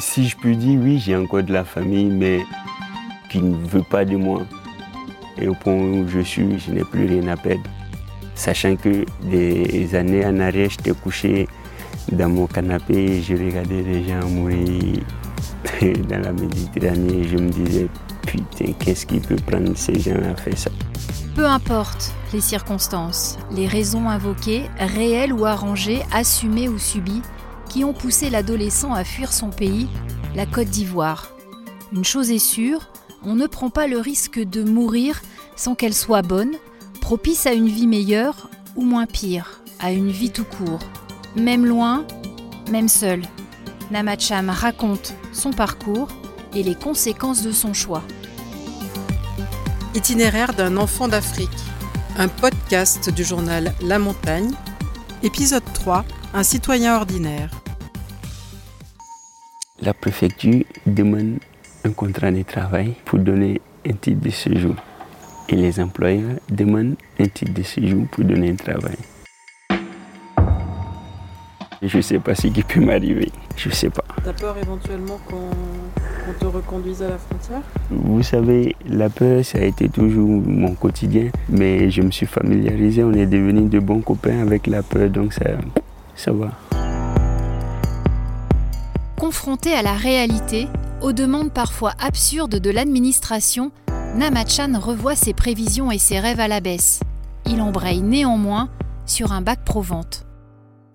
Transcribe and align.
si 0.00 0.28
je 0.28 0.36
peux 0.36 0.54
dire, 0.54 0.80
oui, 0.80 0.98
j'ai 0.98 1.14
encore 1.14 1.42
de 1.42 1.52
la 1.52 1.64
famille, 1.64 2.06
mais 2.06 2.40
qui 3.30 3.40
ne 3.40 3.54
veut 3.54 3.82
pas 3.82 4.04
de 4.04 4.16
moi. 4.16 4.42
Et 5.38 5.46
au 5.46 5.54
point 5.54 5.74
où 5.74 6.08
je 6.08 6.20
suis, 6.20 6.58
je 6.58 6.72
n'ai 6.72 6.84
plus 6.84 7.06
rien 7.06 7.28
à 7.28 7.36
perdre. 7.36 7.62
Sachant 8.34 8.76
que 8.76 9.04
des 9.22 9.94
années 9.94 10.24
en 10.24 10.40
arrière, 10.40 10.70
j'étais 10.70 10.92
couché 10.92 11.46
dans 12.10 12.28
mon 12.28 12.46
canapé, 12.46 13.22
je 13.22 13.34
regardais 13.34 13.82
les 13.82 14.08
gens 14.08 14.26
mourir 14.28 15.02
dans 16.08 16.18
la 16.18 16.32
Méditerranée 16.32 17.18
et 17.18 17.28
je 17.28 17.36
me 17.36 17.50
disais, 17.50 17.88
putain, 18.26 18.72
qu'est-ce 18.78 19.06
qui 19.06 19.20
peut 19.20 19.36
prendre 19.46 19.76
ces 19.76 19.98
gens 20.00 20.16
à 20.16 20.34
faire 20.36 20.56
ça? 20.56 20.70
Peu 21.34 21.46
importe 21.46 22.12
les 22.32 22.40
circonstances, 22.40 23.38
les 23.52 23.66
raisons 23.66 24.08
invoquées, 24.08 24.64
réelles 24.78 25.32
ou 25.32 25.44
arrangées, 25.44 26.00
assumées 26.12 26.68
ou 26.68 26.78
subies, 26.78 27.22
qui 27.70 27.84
ont 27.84 27.92
poussé 27.92 28.30
l'adolescent 28.30 28.92
à 28.92 29.04
fuir 29.04 29.32
son 29.32 29.50
pays, 29.50 29.86
la 30.34 30.44
Côte 30.44 30.68
d'Ivoire. 30.68 31.30
Une 31.92 32.04
chose 32.04 32.30
est 32.30 32.40
sûre, 32.40 32.90
on 33.24 33.36
ne 33.36 33.46
prend 33.46 33.70
pas 33.70 33.86
le 33.86 33.98
risque 33.98 34.40
de 34.40 34.64
mourir 34.64 35.22
sans 35.54 35.76
qu'elle 35.76 35.94
soit 35.94 36.22
bonne, 36.22 36.56
propice 37.00 37.46
à 37.46 37.52
une 37.52 37.68
vie 37.68 37.86
meilleure 37.86 38.50
ou 38.74 38.82
moins 38.82 39.06
pire, 39.06 39.62
à 39.78 39.92
une 39.92 40.10
vie 40.10 40.30
tout 40.30 40.44
court. 40.44 40.80
Même 41.36 41.64
loin, 41.64 42.04
même 42.72 42.88
seul. 42.88 43.22
Namacham 43.92 44.50
raconte 44.50 45.14
son 45.32 45.52
parcours 45.52 46.08
et 46.54 46.64
les 46.64 46.74
conséquences 46.74 47.42
de 47.42 47.52
son 47.52 47.72
choix. 47.72 48.02
Itinéraire 49.94 50.54
d'un 50.54 50.76
enfant 50.76 51.06
d'Afrique, 51.06 51.48
un 52.18 52.26
podcast 52.26 53.10
du 53.10 53.22
journal 53.22 53.74
La 53.80 54.00
Montagne, 54.00 54.50
épisode 55.22 55.64
3, 55.74 56.04
un 56.32 56.42
citoyen 56.44 56.96
ordinaire. 56.96 57.50
La 59.82 59.94
préfecture 59.94 60.64
demande 60.86 61.38
un 61.84 61.90
contrat 61.90 62.30
de 62.30 62.42
travail 62.42 62.94
pour 63.04 63.18
donner 63.18 63.60
un 63.86 63.94
titre 63.94 64.20
de 64.20 64.30
séjour. 64.30 64.74
Et 65.48 65.56
les 65.56 65.80
employeurs 65.80 66.38
demandent 66.48 66.94
un 67.18 67.26
titre 67.26 67.52
de 67.52 67.62
séjour 67.62 68.06
pour 68.12 68.24
donner 68.24 68.50
un 68.50 68.56
travail. 68.56 68.96
Je 71.82 71.96
ne 71.96 72.02
sais 72.02 72.18
pas 72.20 72.34
ce 72.34 72.46
qui 72.46 72.62
peut 72.62 72.80
m'arriver. 72.80 73.32
Je 73.56 73.68
ne 73.68 73.74
sais 73.74 73.90
pas. 73.90 74.04
T'as 74.22 74.34
peur 74.34 74.56
éventuellement 74.58 75.18
qu'on 75.26 76.32
te 76.38 76.44
reconduise 76.44 77.02
à 77.02 77.08
la 77.08 77.18
frontière? 77.18 77.62
Vous 77.90 78.22
savez, 78.22 78.76
la 78.86 79.08
peur, 79.08 79.44
ça 79.44 79.58
a 79.58 79.62
été 79.62 79.88
toujours 79.88 80.28
mon 80.28 80.74
quotidien. 80.74 81.30
Mais 81.48 81.90
je 81.90 82.02
me 82.02 82.10
suis 82.10 82.26
familiarisé. 82.26 83.02
On 83.02 83.14
est 83.14 83.26
devenus 83.26 83.68
de 83.70 83.78
bons 83.80 84.02
copains 84.02 84.40
avec 84.40 84.66
la 84.66 84.82
peur. 84.82 85.08
Donc 85.08 85.32
ça, 85.32 85.46
Confronté 89.16 89.72
à 89.72 89.82
la 89.82 89.92
réalité, 89.92 90.66
aux 91.02 91.12
demandes 91.12 91.52
parfois 91.52 91.92
absurdes 91.98 92.56
de 92.56 92.70
l'administration, 92.70 93.70
Namachan 94.16 94.78
revoit 94.78 95.14
ses 95.14 95.32
prévisions 95.32 95.90
et 95.90 95.98
ses 95.98 96.18
rêves 96.18 96.40
à 96.40 96.48
la 96.48 96.60
baisse. 96.60 97.00
Il 97.46 97.62
embraye 97.62 98.02
néanmoins 98.02 98.68
sur 99.06 99.32
un 99.32 99.40
bac 99.40 99.60
pro-vente. 99.64 100.26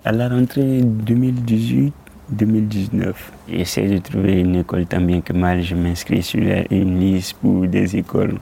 À 0.03 0.11
la 0.11 0.29
rentrée 0.29 0.81
2018-2019, 0.81 3.13
j'essaie 3.49 3.87
de 3.87 3.97
trouver 3.97 4.39
une 4.39 4.57
école 4.57 4.85
tant 4.85 5.01
bien 5.01 5.21
que 5.21 5.33
mal. 5.33 5.63
Je 5.63 5.75
m'inscris 5.75 6.21
sur 6.21 6.41
une 6.69 6.99
liste 6.99 7.33
pour 7.41 7.65
des 7.67 7.95
écoles 7.95 8.37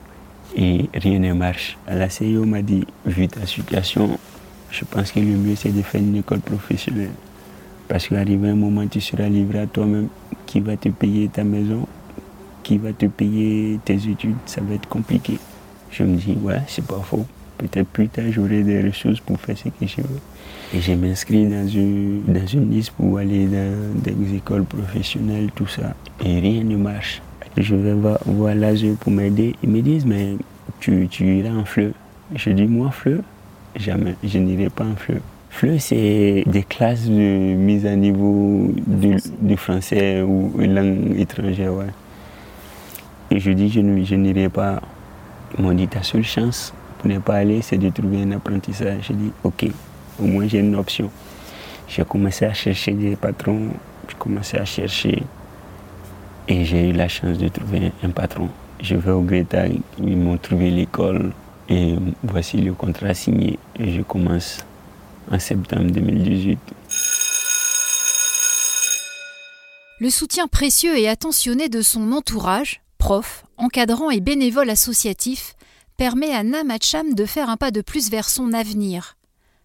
et 0.56 0.90
rien 0.94 1.20
ne 1.20 1.34
marche. 1.34 1.78
La 1.88 2.10
CIO 2.10 2.46
m'a 2.46 2.62
dit, 2.62 2.86
vu 3.06 3.28
ta 3.28 3.46
situation, 3.46 4.20
je 4.74 4.86
pense 4.86 5.12
que 5.12 5.20
le 5.20 5.38
mieux 5.38 5.56
c'est 5.56 5.72
de 5.72 5.84
faire 5.84 6.02
une 6.02 6.18
école 6.18 6.40
professionnelle. 6.40 7.12
Parce 7.88 8.08
qu'arrivé 8.08 8.50
un 8.50 8.56
moment, 8.56 8.88
tu 8.88 9.00
seras 9.00 9.30
livré 9.30 9.60
à 9.60 9.68
toi-même 9.68 10.08
qui 10.48 10.60
va 10.62 10.76
te 10.76 10.90
payer 10.90 11.28
ta 11.28 11.44
maison, 11.44 11.86
qui 12.64 12.78
va 12.78 12.92
te 12.92 13.06
payer 13.06 13.80
tes 13.86 13.96
études? 13.96 14.36
Ça 14.46 14.62
va 14.62 14.74
être 14.74 14.88
compliqué. 14.88 15.38
Je 15.92 16.04
me 16.04 16.16
dis, 16.16 16.36
ouais, 16.42 16.62
c'est 16.68 16.86
pas 16.86 17.02
faux. 17.04 17.26
Peut-être 17.58 17.88
plus 17.88 18.08
tard, 18.08 18.26
j'aurai 18.32 18.64
des 18.64 18.82
ressources 18.82 19.20
pour 19.20 19.40
faire 19.40 19.56
ce 19.58 19.66
que 19.66 19.86
je 19.86 19.98
veux. 19.98 20.22
Et 20.74 20.82
je 20.82 20.94
m'inscris 20.94 21.46
dans 21.46 21.68
une, 21.68 22.24
dans 22.28 22.48
une 22.48 22.72
liste 22.72 22.92
pour 22.92 23.20
aller 23.20 23.46
dans 23.46 24.02
des 24.02 24.36
écoles 24.36 24.64
professionnelles, 24.64 25.52
tout 25.54 25.68
ça. 25.68 25.94
Et 26.26 26.40
rien 26.40 26.64
ne 26.64 26.78
marche. 26.78 27.22
Je 27.58 27.76
vais 27.76 27.94
voir, 27.94 28.18
voir 28.26 28.56
pour 29.00 29.12
m'aider. 29.12 29.56
Ils 29.62 29.70
me 29.70 29.82
disent, 29.82 30.06
mais 30.06 30.36
tu, 30.80 31.08
tu 31.10 31.38
iras 31.38 31.54
en 31.54 31.66
fleu. 31.66 31.94
Je 32.36 32.50
dis, 32.50 32.66
moi, 32.66 32.90
fleu, 32.90 33.22
jamais. 33.76 34.16
Je 34.24 34.38
n'irai 34.38 34.70
pas 34.70 34.86
en 34.86 34.96
fleu. 34.96 35.22
FLE, 35.50 35.80
c'est 35.80 36.44
des 36.48 36.64
classes 36.64 37.06
de 37.06 37.12
mise 37.12 37.86
à 37.86 37.96
niveau 37.96 38.72
du, 38.88 39.18
du 39.40 39.56
français 39.58 40.22
ou 40.22 40.52
une 40.60 40.74
langue 40.74 41.20
étrangère. 41.20 41.74
Ouais. 41.74 41.86
Et 43.30 43.40
je 43.40 43.52
dis, 43.52 43.70
je, 43.70 43.82
je 44.04 44.16
n'irai 44.16 44.50
pas. 44.50 44.82
Ils 45.58 45.64
m'ont 45.64 45.74
dit, 45.74 45.88
ta 45.88 46.02
seule 46.02 46.24
chance 46.24 46.74
pour 46.98 47.12
ne 47.12 47.20
pas 47.20 47.36
aller, 47.36 47.62
c'est 47.62 47.78
de 47.78 47.90
trouver 47.90 48.24
un 48.24 48.32
apprentissage. 48.32 49.08
Je 49.10 49.14
dis, 49.14 49.32
ok, 49.44 49.66
au 50.20 50.24
moins 50.26 50.48
j'ai 50.48 50.60
une 50.60 50.76
option. 50.76 51.12
J'ai 51.88 52.04
commencé 52.06 52.46
à 52.46 52.54
chercher 52.54 52.94
des 52.94 53.16
patrons, 53.16 53.68
j'ai 54.08 54.16
commencé 54.18 54.58
à 54.58 54.66
chercher 54.66 55.22
et 56.48 56.66
j'ai 56.66 56.90
eu 56.90 56.94
la 56.94 57.08
chance 57.08 57.38
de 57.38 57.48
trouver 57.50 57.92
un 58.04 58.10
patron. 58.10 58.50
Je 58.82 58.96
vais 58.96 59.12
au 59.12 59.22
Greta, 59.22 59.66
ils 59.68 60.18
m'ont 60.18 60.38
trouvé 60.38 60.72
l'école 60.72 61.32
et 61.70 61.96
voici 62.24 62.58
le 62.58 62.74
contrat 62.74 63.14
signé 63.14 63.58
et 63.80 63.94
je 63.94 64.02
commence 64.02 64.60
en 65.32 65.40
septembre 65.40 65.92
2018. 65.92 66.60
Le 70.00 70.10
soutien 70.10 70.48
précieux 70.48 70.98
et 70.98 71.08
attentionné 71.08 71.70
de 71.70 71.82
son 71.82 72.12
entourage, 72.12 72.82
profs, 72.98 73.46
encadrants 73.58 74.10
et 74.10 74.20
bénévoles 74.20 74.70
associatifs, 74.70 75.56
permet 75.98 76.32
à 76.32 76.44
Namacham 76.44 77.14
de 77.14 77.26
faire 77.26 77.50
un 77.50 77.58
pas 77.58 77.72
de 77.72 77.82
plus 77.82 78.10
vers 78.10 78.28
son 78.28 78.52
avenir. 78.54 79.16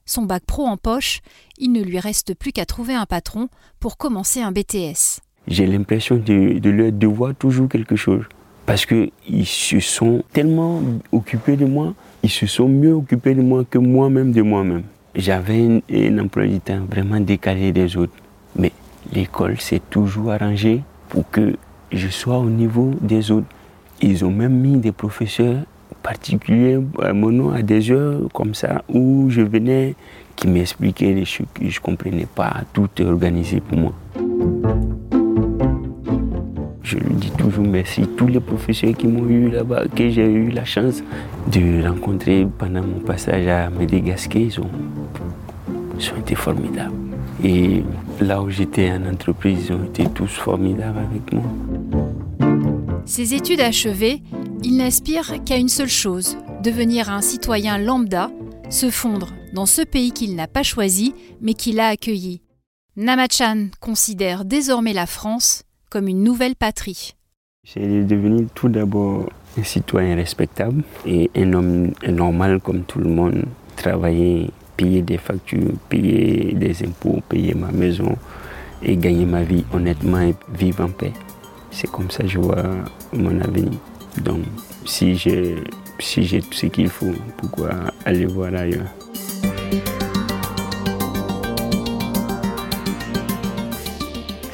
Son 0.06 0.22
bac 0.22 0.44
pro 0.46 0.66
en 0.66 0.76
poche, 0.76 1.20
il 1.58 1.72
ne 1.72 1.82
lui 1.82 1.98
reste 1.98 2.34
plus 2.34 2.52
qu'à 2.52 2.66
trouver 2.66 2.94
un 2.94 3.06
patron 3.06 3.48
pour 3.80 3.96
commencer 3.96 4.40
un 4.40 4.52
BTS. 4.52 5.20
J'ai 5.48 5.66
l'impression 5.66 6.16
de, 6.16 6.58
de 6.58 6.70
leur 6.70 6.92
devoir 6.92 7.34
toujours 7.34 7.68
quelque 7.68 7.96
chose. 7.96 8.24
Parce 8.68 8.84
qu'ils 8.84 9.46
se 9.46 9.80
sont 9.80 10.22
tellement 10.30 10.82
occupés 11.10 11.56
de 11.56 11.64
moi, 11.64 11.94
ils 12.22 12.28
se 12.28 12.46
sont 12.46 12.68
mieux 12.68 12.92
occupés 12.92 13.34
de 13.34 13.40
moi 13.40 13.64
que 13.64 13.78
moi-même 13.78 14.30
de 14.30 14.42
moi-même. 14.42 14.82
J'avais 15.14 15.80
un, 15.90 16.18
emploi 16.18 16.46
du 16.46 16.60
temps 16.60 16.80
vraiment 16.86 17.18
décalé 17.18 17.72
des 17.72 17.96
autres. 17.96 18.12
Mais 18.56 18.72
l'école 19.10 19.58
s'est 19.58 19.80
toujours 19.88 20.32
arrangée 20.32 20.82
pour 21.08 21.30
que 21.30 21.56
je 21.92 22.08
sois 22.08 22.36
au 22.36 22.50
niveau 22.50 22.90
des 23.00 23.30
autres. 23.30 23.46
Ils 24.02 24.22
ont 24.26 24.30
même 24.30 24.60
mis 24.60 24.76
des 24.76 24.92
professeurs 24.92 25.62
particuliers 26.02 26.78
à 27.00 27.14
mon 27.14 27.30
nom 27.30 27.50
à 27.50 27.62
des 27.62 27.90
heures 27.90 28.20
comme 28.34 28.54
ça 28.54 28.84
où 28.90 29.30
je 29.30 29.40
venais 29.40 29.94
qui 30.36 30.46
m'expliquaient 30.46 31.14
des 31.14 31.24
choses 31.24 31.46
que 31.54 31.66
je 31.66 31.78
ne 31.78 31.82
comprenais 31.82 32.26
pas. 32.26 32.64
Tout 32.74 32.90
est 32.98 33.06
organisé 33.06 33.62
pour 33.62 33.78
moi. 33.78 33.94
Je 36.88 36.96
lui 36.96 37.16
dis 37.16 37.30
toujours 37.32 37.66
merci. 37.66 38.06
Tous 38.16 38.28
les 38.28 38.40
professeurs 38.40 38.94
qui 38.96 39.08
m'ont 39.08 39.28
eu 39.28 39.50
là-bas, 39.50 39.88
que 39.94 40.08
j'ai 40.08 40.24
eu 40.24 40.48
la 40.48 40.64
chance 40.64 41.02
de 41.52 41.86
rencontrer 41.86 42.46
pendant 42.56 42.80
mon 42.80 43.00
passage 43.00 43.46
à 43.46 43.68
Madagascar, 43.68 44.40
ils 44.40 44.58
ont, 44.58 44.70
ils 46.00 46.10
ont 46.10 46.16
été 46.16 46.34
formidables. 46.34 46.94
Et 47.44 47.82
là 48.22 48.40
où 48.40 48.48
j'étais 48.48 48.90
en 48.90 49.04
entreprise, 49.04 49.66
ils 49.68 49.72
ont 49.74 49.84
été 49.84 50.06
tous 50.14 50.30
formidables 50.30 51.00
avec 51.00 51.30
moi. 51.30 51.44
Ses 53.04 53.34
études 53.34 53.60
achevées, 53.60 54.22
il 54.62 54.78
n'aspire 54.78 55.44
qu'à 55.44 55.58
une 55.58 55.68
seule 55.68 55.90
chose, 55.90 56.38
devenir 56.64 57.10
un 57.10 57.20
citoyen 57.20 57.76
lambda, 57.76 58.30
se 58.70 58.88
fondre 58.88 59.34
dans 59.52 59.66
ce 59.66 59.82
pays 59.82 60.12
qu'il 60.12 60.34
n'a 60.36 60.46
pas 60.46 60.62
choisi, 60.62 61.12
mais 61.42 61.52
qu'il 61.52 61.80
a 61.80 61.88
accueilli. 61.88 62.40
Namachan 62.96 63.66
considère 63.78 64.46
désormais 64.46 64.94
la 64.94 65.04
France 65.04 65.64
comme 65.90 66.08
une 66.08 66.22
nouvelle 66.22 66.56
patrie. 66.56 67.14
J'ai 67.64 68.04
devenu 68.04 68.46
tout 68.54 68.68
d'abord 68.68 69.28
un 69.58 69.62
citoyen 69.62 70.16
respectable 70.16 70.82
et 71.06 71.30
un 71.36 71.52
homme 71.52 71.92
normal 72.08 72.60
comme 72.60 72.84
tout 72.84 72.98
le 72.98 73.10
monde, 73.10 73.44
travailler, 73.76 74.50
payer 74.76 75.02
des 75.02 75.18
factures, 75.18 75.72
payer 75.88 76.54
des 76.54 76.84
impôts, 76.86 77.20
payer 77.28 77.54
ma 77.54 77.70
maison 77.70 78.16
et 78.82 78.96
gagner 78.96 79.26
ma 79.26 79.42
vie 79.42 79.64
honnêtement 79.72 80.20
et 80.20 80.34
vivre 80.54 80.84
en 80.84 80.88
paix. 80.88 81.12
C'est 81.70 81.90
comme 81.90 82.10
ça 82.10 82.22
que 82.22 82.28
je 82.28 82.38
vois 82.38 82.64
mon 83.12 83.40
avenir. 83.40 83.78
Donc 84.22 84.40
si 84.84 85.16
j'ai 85.16 85.56
si 86.00 86.40
tout 86.40 86.52
ce 86.52 86.66
qu'il 86.66 86.88
faut, 86.88 87.12
pourquoi 87.36 87.70
aller 88.04 88.26
voir 88.26 88.54
ailleurs? 88.54 88.86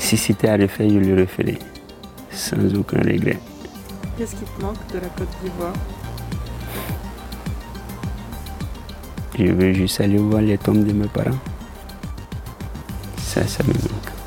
Si 0.05 0.19
c'était 0.19 0.51
à 0.51 0.59
refaire, 0.59 0.91
je 0.91 0.99
le 0.99 1.23
referais, 1.23 1.59
sans 2.31 2.75
aucun 2.75 2.99
regret. 2.99 3.39
Qu'est-ce 4.19 4.37
qui 4.37 4.45
te 4.45 4.61
manque 4.61 4.77
de 4.93 4.99
la 4.99 5.09
Côte 5.09 5.29
d'Ivoire? 5.43 5.73
Je 9.39 9.47
veux 9.47 9.73
juste 9.73 10.03
aller 10.03 10.19
voir 10.19 10.43
les 10.43 10.59
tombes 10.59 10.85
de 10.85 10.93
mes 10.93 11.09
parents. 11.09 11.31
Ça, 13.17 13.47
ça 13.47 13.65
me 13.65 13.73
manque. 13.73 14.24